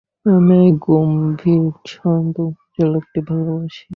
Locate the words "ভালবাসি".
3.29-3.83